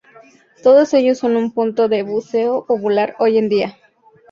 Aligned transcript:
Todos 0.63 0.95
ellos 0.95 1.19
son 1.19 1.35
un 1.35 1.51
punto 1.51 1.87
de 1.87 2.01
buceo 2.01 2.65
popular 2.65 3.15
hoy 3.19 3.37
en 3.37 3.49
día. 3.49 3.77